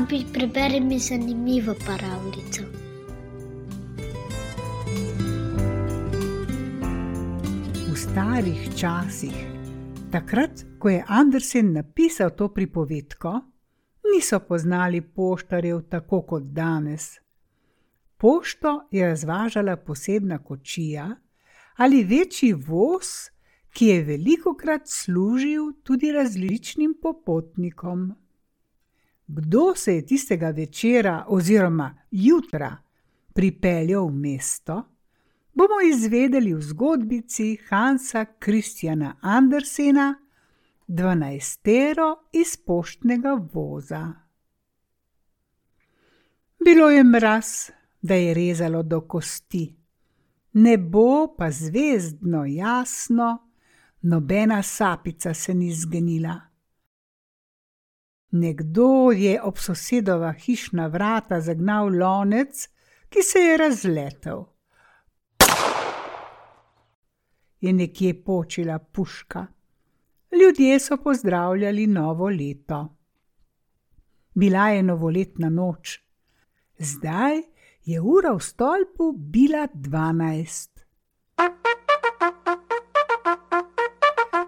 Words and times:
Babi, 0.00 0.24
preberi 0.32 0.80
mi 0.80 0.98
zanimivo 0.98 1.74
pravljico. 1.74 2.62
V 7.92 7.96
starih 7.96 8.68
časih, 8.76 9.32
takrat, 10.12 10.64
ko 10.78 10.88
je 10.88 11.04
Andersen 11.08 11.72
napisal 11.72 12.30
to 12.30 12.48
pripovedko, 12.48 13.40
niso 14.14 14.40
poznali 14.40 15.00
poštarjev 15.00 15.80
tako 15.88 16.22
kot 16.22 16.42
danes. 16.42 17.08
Pošto 18.16 18.88
je 18.90 19.08
razvažala 19.08 19.76
posebna 19.76 20.38
kočija 20.44 21.16
ali 21.76 22.04
večji 22.04 22.52
voz, 22.52 23.06
ki 23.72 23.86
je 23.86 24.04
veliko 24.04 24.54
krat 24.54 24.82
služil 24.84 25.72
tudi 25.82 26.12
različnim 26.12 26.94
popotnikom. 27.02 28.25
Kdo 29.26 29.74
se 29.74 29.94
je 29.94 30.06
tistega 30.06 30.50
večera 30.50 31.24
oziroma 31.28 31.94
jutra 32.10 32.76
pripeljal 33.32 34.06
v 34.06 34.12
mesto, 34.12 34.82
bomo 35.52 35.80
izvedeli 35.88 36.54
v 36.54 36.60
zgodbici 36.62 37.56
Hansa 37.68 38.24
Kristjana 38.38 39.16
Andersena, 39.20 40.14
dvanajstero 40.86 42.16
iz 42.32 42.56
poštnega 42.56 43.40
voza. 43.52 44.12
Bilo 46.64 46.90
je 46.90 47.04
mraz, 47.04 47.70
da 48.02 48.14
je 48.14 48.34
rezalo 48.34 48.82
do 48.82 49.00
kosti, 49.00 49.76
nebo 50.52 51.34
pa 51.36 51.50
zvezdno 51.50 52.44
jasno, 52.44 53.48
nobena 54.02 54.62
sapica 54.62 55.34
se 55.34 55.54
ni 55.54 55.72
zgenila. 55.72 56.40
Nekdo 58.30 59.12
je 59.12 59.42
ob 59.42 59.58
sosedova 59.58 60.32
hišna 60.32 60.86
vrata 60.86 61.40
zagnal 61.40 61.88
lonec, 61.98 62.68
ki 63.08 63.22
se 63.22 63.38
je 63.38 63.56
razletel. 63.56 64.44
Je 67.60 67.72
nekje 67.72 68.24
počila 68.24 68.78
puška. 68.78 69.46
Ljudje 70.32 70.80
so 70.80 70.96
pozdravljali 70.96 71.86
novo 71.86 72.28
leto. 72.28 72.96
Bila 74.34 74.68
je 74.68 74.82
novoletna 74.82 75.48
noč. 75.48 76.00
Zdaj 76.78 77.42
je 77.84 78.00
ura 78.00 78.32
v 78.32 78.40
stolpu 78.40 79.12
bila 79.12 79.68
dvanajst. 79.74 80.86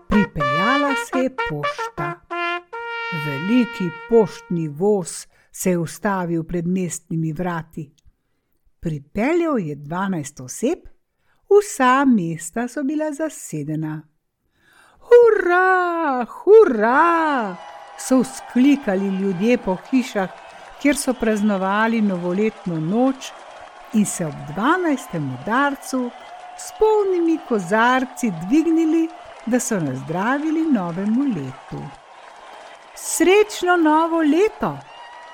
Pripeljala 0.08 0.94
se 1.06 1.18
je 1.18 1.30
pošta. 1.30 1.77
Veliki 3.28 3.90
poštni 4.08 4.68
voz 4.68 5.26
se 5.52 5.70
je 5.70 5.78
ustavil 5.78 6.44
pred 6.44 6.66
mestnimi 6.66 7.32
vrati. 7.32 7.90
Pripeljal 8.80 9.58
je 9.58 9.74
dvanajst 9.76 10.40
oseb, 10.40 10.78
vsa 11.50 12.04
mesta 12.04 12.68
so 12.68 12.82
bila 12.82 13.12
zasedena. 13.12 14.00
Hurra, 15.08 16.24
hurra! 16.24 17.56
so 17.98 18.22
vzklikali 18.22 19.08
ljudje 19.20 19.58
po 19.58 19.76
hišah, 19.90 20.30
kjer 20.82 20.96
so 20.96 21.14
praznovali 21.14 22.00
novoletno 22.00 22.80
noč 22.80 23.32
in 23.92 24.06
se 24.06 24.26
ob 24.26 24.34
dvanajstem 24.54 25.30
udarcu 25.40 26.10
s 26.58 26.72
polnimi 26.78 27.38
kozarci 27.48 28.32
dvignili, 28.46 29.08
da 29.46 29.60
so 29.60 29.80
nazdravili 29.80 30.72
novemu 30.72 31.24
letu. 31.24 32.07
Srečno 33.00 33.76
novo 33.76 34.22
leto, 34.22 34.78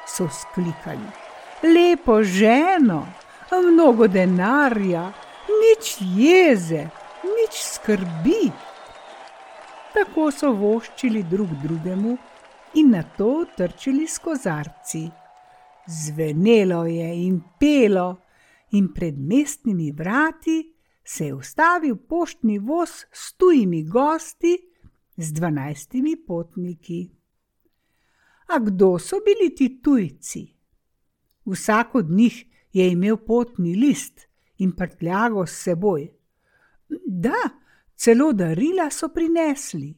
so 0.06 0.26
vzklikali, 0.26 1.06
lepo 1.62 2.22
ženo, 2.22 3.06
mnogo 3.70 4.08
denarja, 4.08 5.04
nič 5.48 5.96
jeze, 6.16 6.82
nič 7.24 7.62
skrbi. 7.62 8.50
Tako 9.94 10.28
so 10.30 10.52
voščili 10.52 11.22
drug 11.22 11.56
drugemu 11.62 12.18
in 12.74 12.92
na 12.92 13.02
to 13.16 13.46
trčili 13.56 14.04
s 14.08 14.18
kozarci. 14.18 15.06
Zvenelo 15.86 16.84
je 16.84 17.08
in 17.24 17.40
pelo, 17.60 18.08
in 18.76 18.92
pred 18.92 19.16
mestnimi 19.16 19.92
vrati 19.92 20.60
se 21.04 21.26
je 21.26 21.34
ustavil 21.34 21.96
poštni 21.96 22.58
voz 22.58 23.06
s 23.12 23.32
tujimi 23.32 23.82
gosti, 23.88 24.58
z 25.16 25.32
dvanajstimi 25.32 26.16
potniki. 26.26 27.13
A 28.46 28.58
kdo 28.58 28.98
so 28.98 29.20
bili 29.24 29.54
ti 29.54 29.80
tujci? 29.82 30.54
Vsak 31.44 31.94
od 31.94 32.10
njih 32.10 32.44
je 32.72 32.90
imel 32.90 33.16
potni 33.16 33.74
list 33.74 34.20
in 34.58 34.72
prtljago 34.72 35.46
s 35.46 35.62
seboj. 35.62 36.08
Da, 37.06 37.50
celo 37.96 38.32
darila 38.32 38.90
so 38.90 39.08
prinesli. 39.08 39.94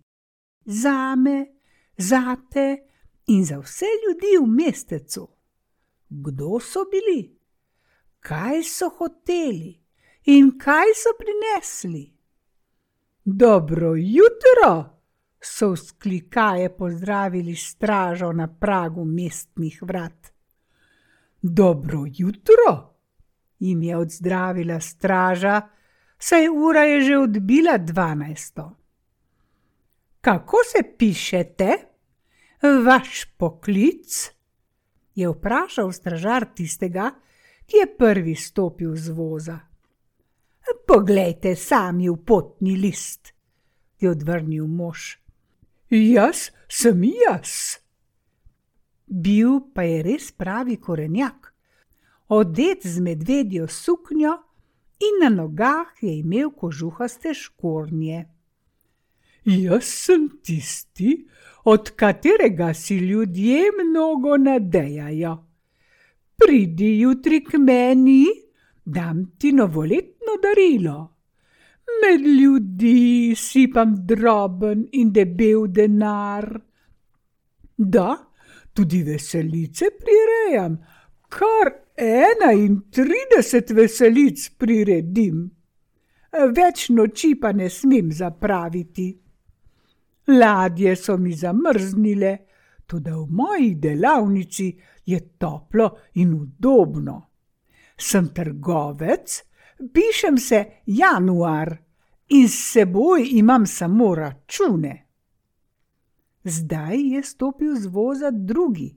Zame, 0.64 1.46
zate 1.96 2.76
in 3.26 3.44
za 3.44 3.58
vse 3.58 3.86
ljudi 4.04 4.36
v 4.42 4.46
mestecu. 4.46 5.28
Kdo 6.08 6.60
so 6.60 6.84
bili? 6.90 7.38
Kaj 8.20 8.62
so 8.62 8.88
hoteli 8.88 9.80
in 10.24 10.58
kaj 10.58 10.94
so 10.94 11.14
prinesli? 11.18 12.12
Dobro 13.24 13.94
jutro! 13.96 14.95
So 15.40 15.72
vzklikaje 15.72 16.76
pozdravili 16.76 17.56
stražo 17.56 18.32
na 18.32 18.48
pragu 18.48 19.04
mestnih 19.04 19.82
vrat. 19.82 20.32
Dobro 21.42 22.04
jutro! 22.06 22.92
jim 23.58 23.82
je 23.82 23.96
odzdravila 23.96 24.80
straža, 24.80 25.68
saj 26.18 26.48
ura 26.48 26.80
je 26.80 27.00
že 27.00 27.18
odbila 27.18 27.78
dvanajsto. 27.78 28.76
Kako 30.20 30.56
se 30.72 30.82
pišete? 30.98 31.76
Vaš 32.84 33.24
poklic? 33.36 34.36
je 35.16 35.28
vprašal 35.28 35.92
stražar 35.92 36.44
tistega, 36.54 37.10
ki 37.66 37.76
je 37.76 37.96
prvi 37.98 38.34
stopil 38.34 38.96
z 38.96 39.08
voza. 39.08 39.58
Poglejte 40.86 41.56
sami 41.56 42.10
v 42.10 42.16
potni 42.16 42.76
list, 42.76 43.32
je 44.00 44.10
odvrnil 44.10 44.66
mož. 44.66 45.25
Jaz 45.90 46.50
sem 46.68 47.04
jaz. 47.04 47.78
Bil 49.06 49.60
pa 49.74 49.84
je 49.86 50.02
res 50.02 50.32
pravi 50.34 50.80
korenjak, 50.82 51.52
odet 52.28 52.82
z 52.82 52.98
medvedjo 53.00 53.68
suknjo 53.70 54.32
in 54.98 55.20
na 55.22 55.30
nogah 55.30 55.94
je 56.02 56.18
imel 56.18 56.50
kožuhaste 56.50 57.34
škornje. 57.34 58.26
Jaz 59.44 59.84
sem 59.86 60.28
tisti, 60.42 61.28
od 61.64 61.90
katerega 61.94 62.74
si 62.74 62.96
ljudje 62.98 63.70
mnogo 63.78 64.36
nadejajo. 64.36 65.36
Pridi 66.36 66.98
jutri 67.00 67.44
k 67.44 67.58
meni, 67.58 68.26
dam 68.84 69.36
ti 69.38 69.52
novoletno 69.52 70.34
darilo 70.42 71.15
med 72.02 72.26
ljudi 72.26 73.34
sipam 73.36 73.94
droben 74.06 74.86
in 74.92 75.12
debel 75.12 75.66
denar. 75.68 76.60
Da, 77.76 78.16
tudi 78.72 79.02
veselice 79.02 79.90
prirejam, 79.98 80.78
kar 81.28 81.72
enaintrideset 81.96 83.70
veselic 83.70 84.48
priredim. 84.58 85.44
Več 86.56 86.88
noči 86.92 87.34
pa 87.40 87.52
ne 87.52 87.68
smem 87.72 88.10
zapraviti. 88.12 89.08
Ladje 90.26 90.96
so 90.96 91.16
mi 91.16 91.32
zamrznile, 91.32 92.32
tudi 92.86 93.10
v 93.10 93.26
moji 93.30 93.74
delavnici 93.80 94.66
je 95.06 95.20
toplo 95.38 95.90
in 96.14 96.34
udobno. 96.34 97.16
Sem 97.96 98.28
trgovec, 98.34 99.36
pišem 99.92 100.38
se 100.38 100.64
januar 100.86 101.76
in 102.28 102.48
s 102.48 102.72
seboj 102.72 103.28
imam 103.30 103.66
samo 103.66 104.14
račune. 104.14 105.06
Zdaj 106.44 106.96
je 107.14 107.22
stopil 107.22 107.74
z 107.76 107.86
voza 107.86 108.30
drugi. 108.30 108.96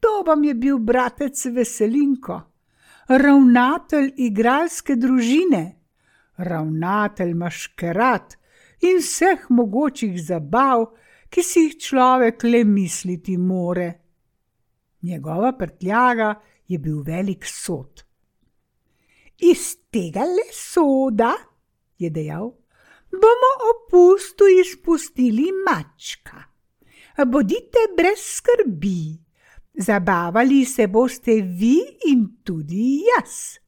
To 0.00 0.22
vam 0.26 0.44
je 0.44 0.54
bil 0.54 0.78
bratec 0.78 1.46
Veselinko, 1.46 2.40
ravnatelj 3.08 4.12
igralske 4.16 4.96
družine, 4.96 5.62
ravnatelj 6.36 7.34
maškerat 7.34 8.36
in 8.80 8.98
vseh 9.02 9.46
mogočih 9.50 10.18
zabav, 10.22 10.84
ki 11.28 11.42
si 11.42 11.64
jih 11.66 11.78
človek 11.78 12.44
le 12.44 12.64
misliti 12.64 13.36
more. 13.36 13.88
Njegova 15.02 15.52
prtljaga 15.58 16.34
je 16.68 16.78
bil 16.78 17.02
velik 17.02 17.44
sod. 17.46 18.07
Iz 19.40 19.76
tega 19.90 20.24
le 20.26 20.48
soda, 20.52 21.34
je 21.98 22.10
dejal, 22.10 22.50
bomo 23.12 23.52
opustu 23.70 24.48
izpustili 24.60 25.48
mačka. 25.66 26.44
Bodite 27.26 27.78
brez 27.96 28.18
skrbi, 28.18 29.28
Zabavali 29.78 30.64
se 30.64 30.86
boste 30.86 31.40
vi 31.40 31.78
in 32.10 32.26
tudi 32.44 33.02
jaz. 33.06 33.58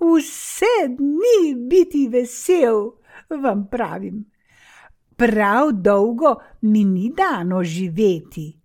Vse 0.00 0.88
dni 0.88 1.54
biti 1.68 2.08
vesel, 2.08 2.90
vam 3.28 3.66
pravim. 3.70 4.24
Prav 5.16 5.72
dolgo 5.72 6.34
mi 6.62 6.84
ni 6.84 7.12
dano 7.16 7.62
živeti. 7.64 8.58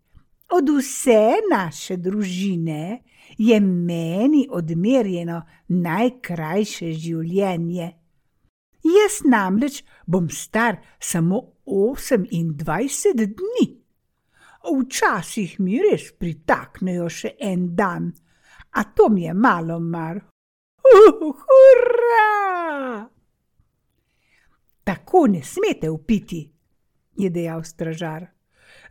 Od 0.50 0.70
vse 0.78 1.34
naše 1.52 1.98
družine 1.98 3.04
je 3.38 3.60
meni 3.60 4.48
odmerjeno 4.50 5.42
najkrajše 5.68 6.92
življenje. 6.94 7.90
Jaz 8.88 9.20
namreč 9.26 9.84
bom 10.06 10.30
star 10.30 10.78
samo 11.00 11.42
28 11.66 13.26
dni. 13.38 13.68
Včasih 14.68 15.60
mi 15.64 15.80
res 15.80 16.12
pritaknejo 16.20 17.10
še 17.10 17.36
en 17.40 17.70
dan, 17.76 18.10
a 18.76 18.84
to 18.96 19.10
mi 19.10 19.24
je 19.24 19.34
malo 19.34 19.80
mar. 19.80 20.20
Ura! 20.88 22.28
Tako 24.84 25.28
ne 25.28 25.44
smete 25.44 25.90
upiti, 25.92 26.42
je 27.18 27.30
dejal 27.30 27.64
stražar. 27.64 28.28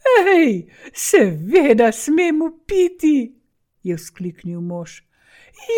Hej, 0.06 0.66
seveda 0.92 1.92
smem 1.92 2.42
upiti, 2.42 3.16
je 3.86 3.96
vzkliknil 3.96 4.60
mož. 4.60 5.02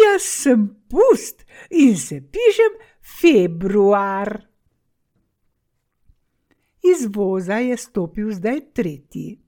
Jaz 0.03 0.23
sem 0.23 0.69
pust 0.89 1.45
in 1.71 1.97
se 1.97 2.21
pišem 2.21 2.79
februar. 3.21 4.49
Iz 6.83 7.07
voza 7.15 7.59
je 7.63 7.77
stopil 7.77 8.33
zdaj 8.33 8.61
tretji. 8.75 9.39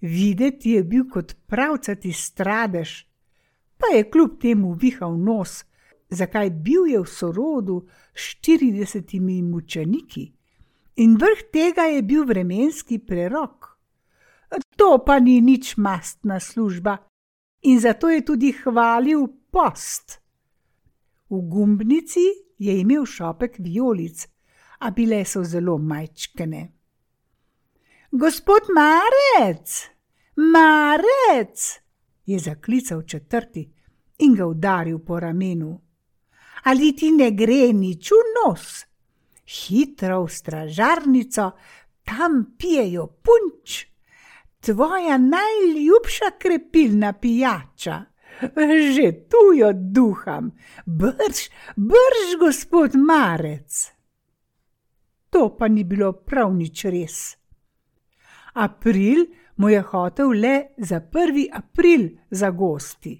Videti 0.00 0.70
je 0.70 0.84
bil 0.84 1.04
kot 1.10 1.36
pravcati 1.46 2.12
stradež, 2.12 3.04
pa 3.78 3.94
je 3.94 4.08
kljub 4.10 4.40
temu 4.40 4.72
vihal 4.74 5.14
nos, 5.18 5.62
zakaj 6.10 6.50
bil 6.50 6.86
je 6.90 7.00
v 7.00 7.06
sorodu 7.06 7.76
s 8.14 8.32
štiridesetimi 8.34 9.42
mučeniki 9.42 10.32
in 10.96 11.16
vrh 11.16 11.46
tega 11.52 11.86
je 11.88 12.02
bil 12.02 12.24
vremenski 12.24 12.98
prerok. 12.98 13.68
To 14.76 14.98
pa 15.06 15.18
ni 15.18 15.40
nič 15.40 15.76
mastna 15.76 16.40
služba 16.40 16.98
in 17.62 17.80
zato 17.80 18.10
je 18.10 18.24
tudi 18.24 18.52
hvalil 18.52 19.26
post. 19.50 20.20
V 21.30 21.40
gumbnici 21.48 22.26
je 22.58 22.80
imel 22.80 23.06
šopek 23.06 23.56
vijolic, 23.58 24.28
a 24.82 24.90
bile 24.90 25.24
so 25.24 25.44
zelo 25.44 25.78
majčkene. 25.78 26.72
Gospod 28.10 28.62
Marec, 28.74 29.90
Marec, 30.36 31.80
je 32.26 32.38
zaklical 32.38 33.02
četrti 33.02 33.70
in 34.18 34.34
ga 34.34 34.46
udaril 34.46 34.98
po 34.98 35.20
ramenu. 35.20 35.80
Ali 36.64 36.92
ti 36.96 37.10
ne 37.10 37.30
gre 37.30 37.72
nič 37.72 38.10
v 38.10 38.26
nos? 38.36 38.84
Hitro 39.46 40.24
v 40.24 40.30
stražarnico, 40.30 41.50
tam 42.04 42.54
pijejo 42.58 43.06
punč, 43.06 43.86
tvoja 44.62 45.18
najljubša 45.18 46.30
krepilna 46.38 47.12
pijača. 47.12 48.04
Že 48.94 49.12
tu 49.30 49.42
jo 49.54 49.70
duham, 49.72 50.50
brž, 50.86 51.50
brž, 51.76 52.28
gospod 52.40 52.94
Marec. 52.94 53.92
To 55.30 55.56
pa 55.56 55.68
ni 55.68 55.84
bilo 55.84 56.12
prav 56.12 56.54
nič 56.54 56.84
res. 56.84 57.36
April 58.54 59.26
mu 59.56 59.68
je 59.68 59.80
hotel 59.80 60.32
le 60.42 60.56
za 60.78 61.00
prvi 61.00 61.48
april 61.52 62.08
zagosti. 62.30 63.14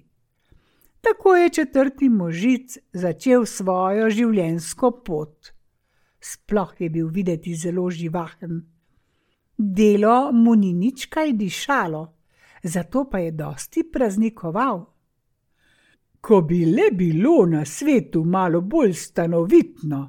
Tako 1.01 1.35
je 1.35 1.49
četrti 1.49 2.09
možic 2.09 2.77
začel 2.93 3.45
svojo 3.45 4.09
življenjsko 4.09 4.91
pot. 5.05 5.53
Sploh 6.19 6.75
je 6.79 6.89
bil 6.89 7.07
videti 7.07 7.55
zelo 7.55 7.89
živahen. 7.89 8.61
Delo 9.57 10.31
mu 10.31 10.55
ni 10.55 10.73
nič 10.73 11.07
kaj 11.09 11.33
dišalo, 11.33 12.03
zato 12.63 13.05
pa 13.09 13.19
je 13.19 13.31
dosti 13.31 13.83
praznikoval. 13.91 14.85
Ko 16.21 16.41
bi 16.41 16.65
le 16.65 16.91
bilo 16.91 17.45
na 17.45 17.65
svetu 17.65 18.23
malo 18.23 18.61
bolj 18.61 18.93
stanovitno, 18.93 20.01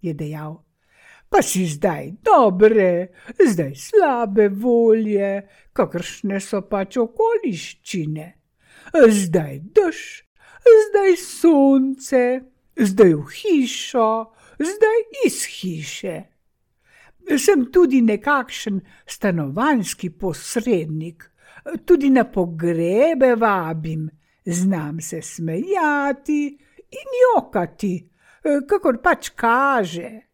je 0.00 0.14
dejal 0.14 0.68
pa 1.28 1.42
si 1.42 1.66
zdaj 1.66 2.12
dobre, 2.24 3.12
zdaj 3.46 3.74
slabe 3.76 4.48
volje, 4.48 5.42
kakršne 5.72 6.40
so 6.40 6.62
pač 6.68 6.96
okoliščine. 6.96 8.28
Zdaj 8.94 9.60
dež, 9.76 9.98
zdaj 10.64 11.12
sonce, 11.20 12.24
zdaj 12.76 13.14
v 13.14 13.26
hišo, 13.36 14.10
zdaj 14.56 15.00
iz 15.28 15.44
hiše. 15.58 16.16
Sem 17.36 17.66
tudi 17.72 18.00
nekakšen 18.00 18.80
stanovanjski 19.06 20.10
posrednik, 20.10 21.24
tudi 21.84 22.10
na 22.10 22.24
pogrebe 22.24 23.34
vabim, 23.34 24.08
znam 24.44 25.00
se 25.00 25.22
smejati 25.22 26.58
in 26.88 27.18
jokati, 27.24 28.08
kakor 28.68 29.02
pač 29.02 29.28
kaže 29.36 30.28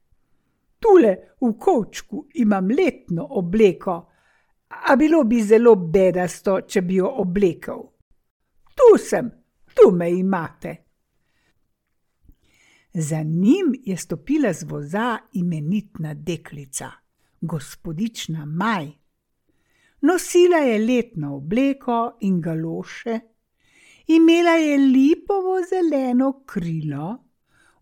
tule 0.85 1.17
v 1.41 1.53
kočku 1.59 2.27
imam 2.35 2.69
letno 2.69 3.27
obleko, 3.31 4.11
a 4.69 4.97
bilo 4.97 5.25
bi 5.25 5.43
zelo 5.43 5.75
bedasto, 5.77 6.61
če 6.61 6.83
bi 6.83 6.99
jo 7.01 7.09
oblekel. 7.23 7.83
Tu 8.75 8.99
sem, 8.99 9.31
tu 9.75 9.91
me 9.91 10.11
imate. 10.11 10.84
Za 12.97 13.23
njim 13.23 13.75
je 13.85 13.97
stopila 13.97 14.53
z 14.53 14.63
voza 14.63 15.19
imenitna 15.33 16.15
deklica, 16.15 16.91
gospodična 17.41 18.45
Maj. 18.45 18.87
Nosila 20.01 20.57
je 20.57 20.79
letno 20.79 21.37
obleko 21.37 22.17
in 22.21 22.41
galoše, 22.41 23.21
imela 24.07 24.51
je 24.51 24.79
lipovo 24.79 25.57
zeleno 25.71 26.43
krilo, 26.47 27.25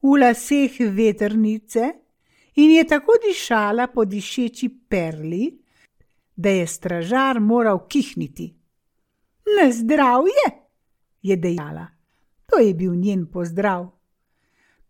v 0.02 0.16
laseh 0.20 0.80
veternice 0.80 1.92
in 2.54 2.70
je 2.70 2.86
tako 2.86 3.12
dišala 3.28 3.86
po 3.86 4.04
dišeči 4.04 4.68
perli, 4.88 5.58
da 6.36 6.48
je 6.48 6.66
stražar 6.66 7.40
moral 7.40 7.86
kihniti. 7.88 8.54
Na 9.60 9.72
zdravje, 9.72 10.48
je 11.22 11.36
dejala, 11.36 11.86
to 12.46 12.58
je 12.58 12.74
bil 12.74 12.94
njen 12.94 13.26
pozdrav. 13.26 14.01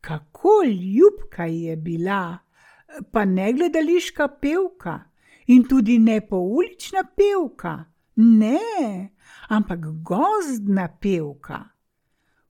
Kako 0.03 0.63
ljubka 0.67 1.45
je 1.45 1.77
bila, 1.77 2.39
pa 3.13 3.25
ne 3.25 3.53
gledališka 3.53 4.29
pevka 4.29 5.01
in 5.47 5.65
tudi 5.69 5.99
ne 5.99 6.21
poulična 6.21 7.05
pevka, 7.17 7.85
ne, 8.17 8.59
ampak 9.49 9.81
gozdna 10.03 10.89
pevka. 11.01 11.65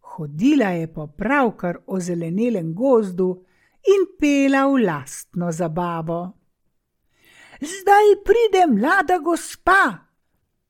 Hodila 0.01 0.73
je 0.77 0.93
po 0.93 1.07
pravkar 1.07 1.79
ozelenelem 1.87 2.75
gozdu, 2.75 3.45
in 3.83 4.07
pela 4.19 4.67
v 4.67 4.85
lastno 4.87 5.53
zabavo. 5.53 6.39
Zdaj 7.61 8.07
pride 8.27 8.67
mlada 8.67 9.19
gospa, 9.19 10.09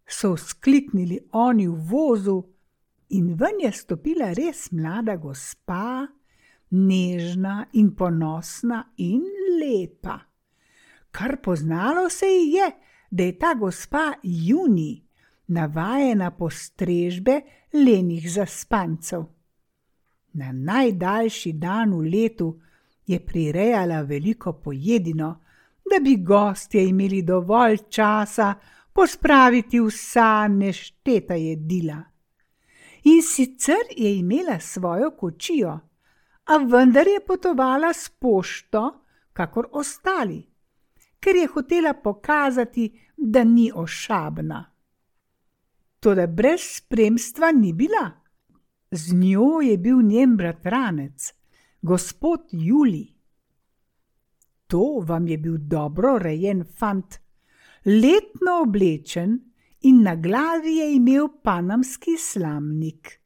so 0.07 0.37
skliknili 0.37 1.19
oni 1.33 1.69
v 1.69 1.77
vozu, 1.89 2.43
in 3.09 3.35
ven 3.37 3.61
je 3.61 3.73
stopila 3.73 4.33
res 4.37 4.71
mlada 4.73 5.17
gospa, 5.17 6.09
nežna 6.73 7.67
in 7.73 7.95
ponosna 7.95 8.85
in 8.97 9.23
lepa. 9.61 10.19
Kar 11.11 11.37
poznalo 11.43 12.09
se 12.11 12.27
ji 12.27 12.53
je, 12.53 12.71
da 13.11 13.25
je 13.25 13.39
ta 13.39 13.55
gospa 13.55 14.13
Juni, 14.23 15.03
navajena 15.47 16.31
postrežbe 16.31 17.41
lenih 17.73 18.33
zaspancev. 18.33 19.25
Na 20.33 20.53
najdaljši 20.53 21.53
dan 21.53 21.93
v 21.95 22.09
letu 22.09 22.61
je 23.07 23.21
prirejala 23.21 24.03
veliko 24.03 24.53
pojedino, 24.53 25.41
da 25.91 26.01
bi 26.01 26.17
gostje 26.17 26.89
imeli 26.89 27.23
dovolj 27.23 27.77
časa 27.91 28.55
pospraviti 28.93 29.81
vsa 29.81 30.49
nešteta 30.49 31.35
jedila. 31.35 32.03
In 33.05 33.23
sicer 33.23 33.85
je 33.97 34.19
imela 34.19 34.61
svojo 34.61 35.11
kočijo, 35.11 35.79
a 36.45 36.57
vendar 36.59 37.07
je 37.07 37.21
potovala 37.27 37.93
s 37.93 38.09
pošto, 38.09 39.05
kakor 39.33 39.69
ostali, 39.73 40.43
ker 41.21 41.37
je 41.37 41.47
hotela 41.47 41.95
pokazati, 41.95 42.91
da 43.17 43.45
ni 43.45 43.71
ošabna. 43.75 44.65
Toda 46.01 46.27
brez 46.27 46.61
spremstva 46.77 47.53
ni 47.53 47.73
bila. 47.73 48.11
Z 48.91 49.15
njo 49.15 49.61
je 49.63 49.79
bil 49.79 50.03
njen 50.03 50.37
bratranec, 50.37 51.33
gospod 51.83 52.41
Juli. 52.53 53.07
To 54.67 55.05
vam 55.07 55.29
je 55.29 55.39
bil 55.39 55.57
dobro 55.59 56.19
rejen 56.19 56.65
fant, 56.65 57.19
letno 57.85 58.61
oblečen 58.63 59.39
in 59.81 60.03
na 60.03 60.15
glavi 60.17 60.77
je 60.77 60.95
imel 60.95 61.29
panamski 61.43 62.17
slamnik. 62.19 63.22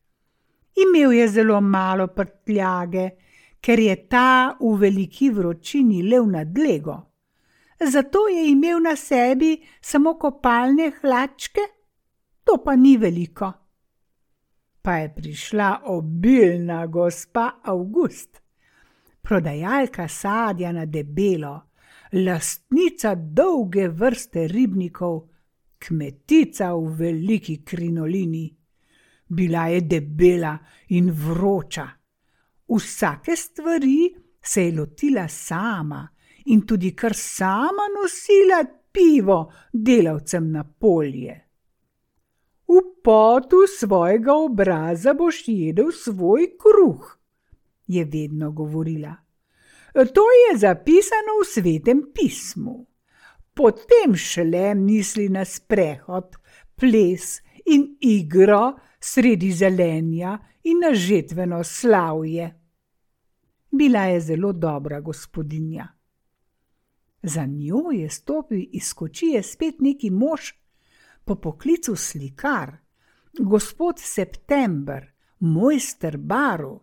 Imel 0.76 1.12
je 1.12 1.28
zelo 1.28 1.60
malo 1.60 2.06
prtljage, 2.06 3.10
ker 3.60 3.78
je 3.80 3.96
ta 4.08 4.56
v 4.60 4.76
veliki 4.80 5.30
vročini 5.30 6.02
lev 6.02 6.26
nad 6.26 6.58
lego. 6.58 6.96
Zato 7.80 8.28
je 8.28 8.50
imel 8.50 8.80
na 8.80 8.96
sebi 8.96 9.56
samo 9.80 10.14
kopalne 10.18 10.92
hlačke, 11.00 11.60
to 12.44 12.62
pa 12.64 12.76
ni 12.76 12.96
veliko. 12.96 13.52
Pa 14.82 14.96
je 14.96 15.14
prišla 15.14 15.80
obilna 15.84 16.86
gospa 16.86 17.60
August, 17.64 18.40
prodajalka 19.22 20.08
sadja 20.08 20.72
na 20.72 20.84
debelo, 20.86 21.62
lastnica 22.12 23.14
dolge 23.14 23.88
vrste 23.88 24.46
ribnikov, 24.48 25.28
kmetica 25.78 26.72
v 26.74 26.94
veliki 26.98 27.64
krinolini. 27.64 28.55
Bila 29.28 29.66
je 29.68 29.80
debela 29.80 30.58
in 30.88 31.10
vroča. 31.10 31.88
Vsake 32.68 33.36
stvari 33.36 34.14
se 34.42 34.62
je 34.62 34.78
lotila 34.78 35.28
sama 35.28 36.08
in 36.44 36.66
tudi 36.66 36.94
kar 36.96 37.14
sama 37.14 37.88
nosila 37.94 38.64
pivo 38.92 39.52
delavcem 39.72 40.50
na 40.52 40.64
polje. 40.64 41.42
V 42.68 42.80
potu 43.02 43.66
svojega 43.78 44.34
obraza 44.34 45.14
boš 45.14 45.42
jedel 45.46 45.92
svoj 45.92 46.48
kruh, 46.58 47.18
je 47.86 48.04
vedno 48.04 48.50
govorila. 48.50 49.14
To 49.94 50.24
je 50.40 50.58
zapisano 50.58 51.38
v 51.40 51.46
svetem 51.46 52.02
pismu. 52.14 52.86
Potem 53.54 54.16
šele 54.16 54.74
misli 54.74 55.28
na 55.28 55.44
sprehod, 55.44 56.36
ples 56.76 57.40
in 57.64 57.96
igro 58.00 58.74
sredi 59.06 59.52
zelenja 59.52 60.38
in 60.62 60.78
na 60.78 60.94
žetveno 60.94 61.64
slavje. 61.64 62.60
Bila 63.70 64.00
je 64.00 64.20
zelo 64.20 64.52
dobra 64.52 65.00
gospodinja. 65.00 65.88
Za 67.22 67.46
njo 67.46 67.90
je 67.92 68.10
stopil 68.10 68.64
iz 68.72 68.94
kočije 68.94 69.42
spet 69.42 69.74
neki 69.78 70.10
mož, 70.10 70.40
po 71.24 71.34
poklicu 71.34 71.96
slikar, 71.96 72.76
gospod 73.38 73.94
September, 73.98 75.12
mojster 75.38 76.16
baru. 76.16 76.80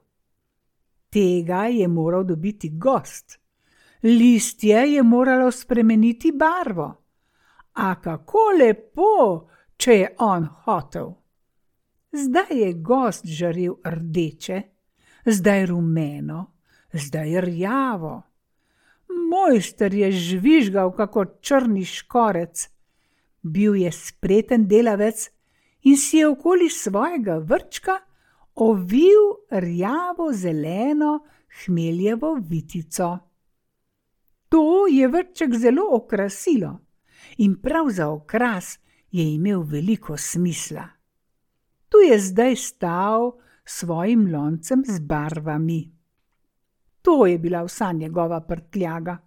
Tega 1.10 1.64
je 1.66 1.88
moral 1.88 2.24
dobiti 2.24 2.70
gost. 2.70 3.40
Listje 4.04 4.78
je 4.78 5.04
moralo 5.04 5.52
spremeniti 5.52 6.32
barvo. 6.32 7.04
A 7.74 8.02
kako 8.02 8.40
lepo, 8.60 9.50
če 9.78 9.94
je 9.94 10.16
on 10.20 10.46
hotel. 10.46 11.23
Zdaj 12.14 12.58
je 12.60 12.74
gost 12.74 13.26
žarel 13.26 13.74
rdeče, 13.86 14.62
zdaj 15.26 15.66
rumeno, 15.66 16.54
zdaj 16.94 17.42
rjavo. 17.42 18.22
Mojster 19.30 19.94
je 19.94 20.12
žvižgal 20.12 20.92
kot 20.94 21.42
črni 21.42 21.86
škorec, 21.86 22.70
bil 23.42 23.76
je 23.76 23.92
spreten 23.92 24.68
delavec 24.68 25.30
in 25.82 25.98
si 25.98 26.18
je 26.18 26.28
okoli 26.28 26.70
svojega 26.70 27.38
vrčka 27.38 27.98
ovil 28.56 29.50
rjavo-zeleno 29.50 31.20
hmeljevo 31.66 32.38
vitico. 32.50 33.18
To 34.50 34.88
je 34.88 35.08
vrček 35.08 35.56
zelo 35.58 35.90
okrasilo 35.92 36.80
in 37.38 37.62
prav 37.62 37.90
za 37.90 38.10
okras 38.10 38.80
je 39.12 39.34
imel 39.34 39.62
veliko 39.62 40.18
smisla. 40.18 40.93
Tu 41.94 42.00
je 42.10 42.20
zdaj 42.20 42.56
stal 42.56 43.38
s 43.66 43.80
svojim 43.80 44.26
loncem 44.34 44.82
z 44.86 45.00
barvami. 45.00 45.92
To 47.02 47.26
je 47.26 47.38
bila 47.38 47.62
vsa 47.64 47.92
njegova 47.92 48.42
prtljaga. 48.42 49.18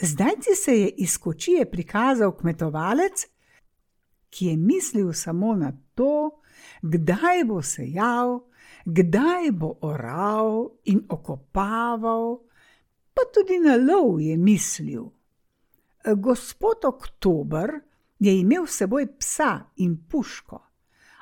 Zdaj 0.00 0.30
si 0.40 0.54
se 0.54 0.76
je 0.80 0.88
iz 0.88 1.18
kočije 1.18 1.70
prikazal 1.70 2.36
kmetovalec, 2.36 3.26
ki 4.30 4.46
je 4.46 4.56
mislil 4.56 5.12
samo 5.12 5.54
na 5.54 5.72
to, 5.94 6.40
kdaj 6.82 7.44
bo 7.44 7.62
sejal, 7.62 8.40
kdaj 8.84 9.50
bo 9.52 9.74
oral 9.80 10.70
in 10.84 11.02
okopaval, 11.08 12.38
pa 13.14 13.22
tudi 13.34 13.58
na 13.58 13.74
lov 13.76 14.20
je 14.20 14.36
mislil. 14.36 15.04
Gospod 16.16 16.84
Oktober 16.84 17.80
je 18.18 18.38
imel 18.40 18.66
s 18.66 18.76
seboj 18.76 19.16
psa 19.18 19.66
in 19.76 19.98
puško, 20.08 20.69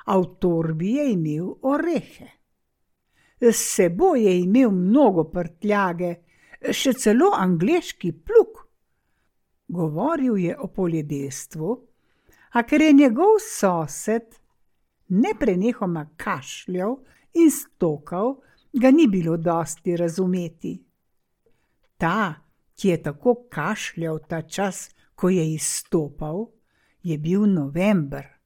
a 0.09 0.17
v 0.17 0.25
torbi 0.41 0.95
je 0.97 1.05
imel 1.13 1.51
orehe. 1.61 2.29
S 3.39 3.59
seboj 3.75 4.25
je 4.25 4.33
imel 4.41 4.71
mnogo 4.73 5.29
prtljage, 5.31 6.15
še 6.71 6.93
celo 6.97 7.29
angliški 7.37 8.11
pluk. 8.25 8.65
Govoril 9.69 10.37
je 10.41 10.57
o 10.57 10.67
poljedelstvu, 10.73 11.69
a 12.57 12.63
ker 12.65 12.81
je 12.81 12.93
njegov 12.93 13.37
sosed 13.45 14.39
neprenehoma 15.09 16.07
kašljal 16.17 16.97
in 17.37 17.51
stokal, 17.53 18.39
ga 18.73 18.91
ni 18.91 19.07
bilo 19.07 19.37
dosti 19.37 19.95
razumeti. 19.97 20.73
Ta, 21.97 22.33
ki 22.75 22.89
je 22.89 23.01
tako 23.03 23.35
kašljal 23.49 24.19
ta 24.27 24.41
čas, 24.41 24.89
ko 25.15 25.29
je 25.29 25.45
izstopal, 25.53 26.47
je 27.03 27.17
bil 27.17 27.45
november. 27.45 28.38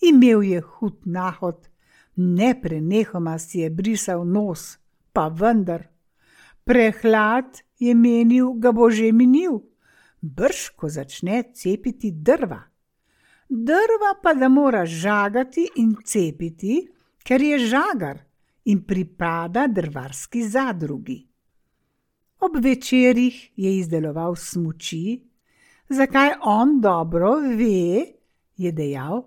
Imel 0.00 0.42
je 0.42 0.60
hud 0.60 1.06
nahod, 1.06 1.68
neprenehoma 2.16 3.38
si 3.38 3.60
je 3.60 3.70
brisal 3.70 4.24
nos, 4.26 4.78
pa 5.12 5.28
vendar. 5.28 5.88
Prehlad 6.64 7.62
je 7.78 7.94
menil, 7.94 8.52
ga 8.60 8.72
bo 8.72 8.90
že 8.90 9.12
minil, 9.12 9.62
brž 10.20 10.74
ko 10.76 10.90
začne 10.90 11.50
cepiti 11.54 12.12
drva. 12.12 12.60
Drva 13.48 14.12
pa 14.22 14.34
da 14.34 14.48
mora 14.48 14.84
žagati 14.84 15.64
in 15.80 15.96
cepiti, 16.04 16.84
ker 17.24 17.40
je 17.40 17.58
žagar 17.58 18.20
in 18.68 18.84
pripada 18.84 19.66
drvarski 19.66 20.42
zadrugi. 20.44 21.24
Ob 22.44 22.56
večerjih 22.62 23.50
je 23.56 23.78
izdeloval 23.78 24.36
smoči, 24.36 25.18
zakaj 25.88 26.36
on 26.44 26.80
dobro 26.80 27.34
ve, 27.40 28.04
je 28.56 28.72
dejal, 28.72 29.24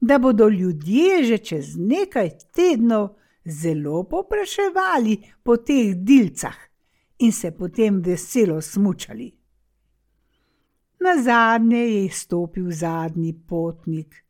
da 0.00 0.18
bodo 0.18 0.48
ljudje 0.48 1.24
že 1.24 1.38
čez 1.38 1.76
nekaj 1.76 2.30
tednov 2.52 3.08
zelo 3.44 4.04
popraševali 4.04 5.16
po 5.42 5.56
teh 5.56 5.94
dilcah 5.94 6.56
in 7.18 7.32
se 7.32 7.50
potem 7.50 8.00
veselo 8.02 8.60
smučali. 8.60 9.32
Na 11.00 11.22
zadnje 11.22 11.78
je 11.78 12.04
izstopil 12.04 12.70
zadnji 12.70 13.32
potnik, 13.48 14.24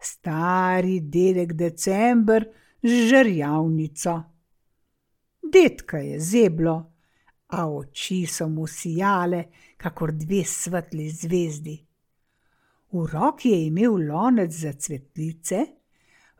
stari 0.00 1.00
dedek 1.00 1.52
December 1.52 2.44
z 2.82 3.08
žrjavnico. 3.08 4.22
Detka 5.52 5.98
je 5.98 6.20
zeblo, 6.20 6.92
a 7.46 7.68
oči 7.68 8.26
so 8.26 8.48
mu 8.48 8.66
sijale, 8.66 9.44
kakor 9.76 10.12
dve 10.12 10.44
svetli 10.44 11.10
zvezdi. 11.10 11.83
V 12.94 13.06
roki 13.12 13.50
je 13.50 13.66
imel 13.66 13.96
lonec 14.06 14.52
za 14.54 14.72
cvetlice, 14.72 15.66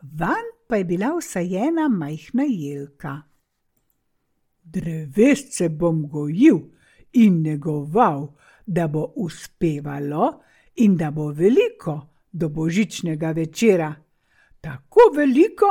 van 0.03 0.45
pa 0.69 0.77
je 0.77 0.85
bila 0.85 1.15
usajena 1.17 1.89
majhna 1.89 2.45
jelka. 2.49 3.23
Drevesce 4.63 5.69
bom 5.69 6.07
gojil 6.09 6.61
in 7.13 7.43
negoval, 7.43 8.37
da 8.67 8.87
bo 8.89 9.13
uspevalo 9.17 10.41
in 10.75 10.97
da 10.97 11.11
bo 11.11 11.27
veliko 11.33 11.97
do 12.33 12.49
božičnega 12.49 13.33
večera, 13.33 13.95
tako 14.61 15.11
veliko, 15.17 15.67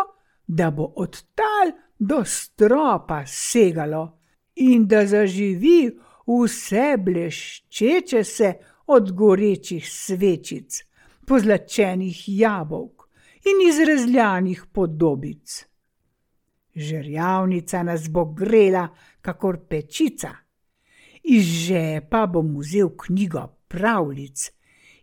da 0.48 0.72
bo 0.72 0.84
od 0.96 1.24
tal 1.36 1.72
do 2.00 2.26
stropa 2.26 3.26
segalo 3.26 4.20
in 4.56 4.88
da 4.88 5.06
zaživi 5.08 5.90
vse 6.28 6.98
bleščeče 6.98 8.24
se 8.24 8.54
od 8.88 9.12
gorečih 9.12 9.90
svečic, 9.90 10.84
pozlačenih 11.28 12.24
jabolk 12.28 13.08
in 13.46 13.68
izrezljanih 13.70 14.66
podobic. 14.74 15.66
Žerjavnica 16.76 17.84
nas 17.84 18.10
bo 18.10 18.26
grela, 18.26 18.88
kakor 19.22 19.58
pečica. 19.70 20.30
Iz 21.24 21.44
žepa 21.44 22.26
bom 22.28 22.58
vzel 22.58 22.90
knjigo 22.98 23.48
pravljic 23.68 24.52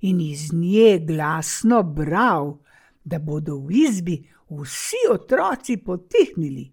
in 0.01 0.21
iz 0.21 0.53
nje 0.53 0.99
glasno 1.07 1.83
bral, 1.83 2.59
da 3.05 3.19
bodo 3.19 3.57
v 3.57 3.71
izbi 3.89 4.17
vsi 4.51 4.97
otroci 5.13 5.77
potihnili. 5.77 6.73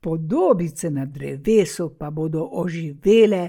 Podobice 0.00 0.90
na 0.90 1.06
drevesu 1.06 1.96
pa 1.98 2.10
bodo 2.10 2.48
oživele 2.52 3.48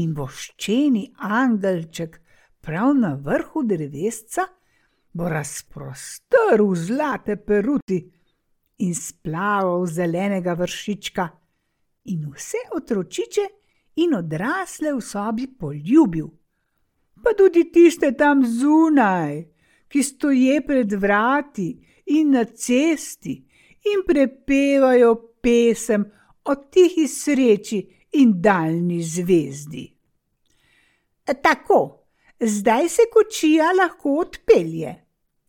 in 0.00 0.14
voščeni 0.16 1.04
angelček 1.18 2.18
prav 2.60 2.94
na 2.96 3.14
vrhu 3.14 3.62
drevesca 3.66 4.46
bo 5.12 5.28
razprostrl 5.28 6.74
zlate 6.74 7.36
peruti 7.36 8.00
in 8.82 8.94
splaval 8.94 9.86
zelenega 9.86 10.54
vršička, 10.58 11.28
in 12.04 12.30
vse 12.34 12.62
otročiče 12.74 13.44
in 14.02 14.14
odrasle 14.14 14.94
v 14.96 15.00
sobi 15.00 15.46
poljubil, 15.46 16.28
pa 17.22 17.34
tudi 17.38 17.68
tiste 17.70 18.10
tam 18.18 18.42
zunaj, 18.46 19.44
ki 19.88 20.02
stoje 20.02 20.60
pred 20.66 20.92
vrati 20.98 21.68
in 22.16 22.32
na 22.32 22.44
cesti 22.44 23.36
in 23.92 24.02
prepevajo 24.06 25.14
pesem 25.44 26.06
o 26.48 26.54
tihi 26.54 27.06
sreči 27.06 27.82
in 28.12 28.32
daljni 28.42 29.02
zvezdi. 29.02 29.86
Tako, 31.42 32.04
zdaj 32.40 32.88
se 32.88 33.02
kočija 33.12 33.72
lahko 33.72 34.16
odpelje, 34.20 34.94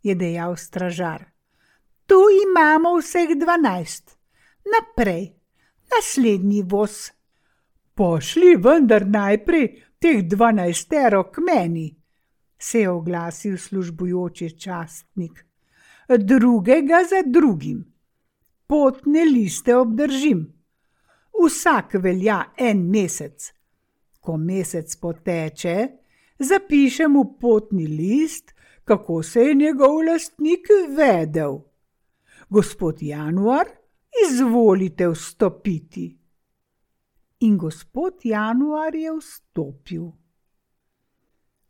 je 0.03 0.15
dejal 0.15 0.55
stražar. 0.55 1.23
Tu 2.05 2.19
imamo 2.49 2.97
vseh 2.97 3.29
dvanajst, 3.39 4.17
naprej, 4.75 5.31
naslednji 5.91 6.63
voz. 6.63 7.11
Pošli 7.93 8.55
vendar 8.55 9.05
najprej 9.07 9.67
teh 9.99 10.23
dvanajstero 10.23 11.23
k 11.31 11.41
meni, 11.45 11.87
se 12.59 12.79
je 12.79 12.89
oglasil 12.89 13.57
službujoči 13.57 14.59
častnik. 14.59 15.45
Drugega 16.17 17.03
za 17.09 17.21
drugim. 17.25 17.85
Potne 18.67 19.25
liste 19.25 19.75
obdržim. 19.75 20.62
Vsak 21.43 21.93
velja 22.03 22.53
en 22.57 22.85
mesec. 22.89 23.51
Ko 24.19 24.37
mesec 24.37 24.95
poteče, 24.95 25.77
zapišem 26.39 27.19
v 27.19 27.25
potni 27.39 27.87
list, 27.87 28.53
kako 28.83 29.23
se 29.23 29.41
je 29.49 29.55
njegov 29.55 30.01
lastnik 30.07 30.67
vedel. 30.97 31.59
Gospod 32.49 33.01
Januar, 33.01 33.67
izvolite 34.27 35.07
vstopiti 35.07 36.23
in 37.43 37.57
gospod 37.57 38.13
Januar 38.23 38.95
je 38.95 39.11
vstopil. 39.19 40.11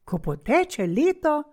Ko 0.03 0.17
poteče 0.17 0.87
leto, 0.87 1.43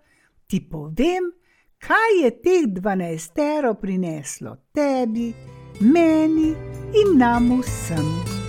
ti 0.47 0.59
povem, 0.69 1.31
kaj 1.77 2.11
je 2.23 2.31
teh 2.41 2.67
dvanajstero 2.67 3.73
prineslo 3.73 4.55
tebi, 4.73 5.33
meni 5.79 6.55
in 6.93 7.17
nam 7.17 7.61
vsem. 7.61 8.40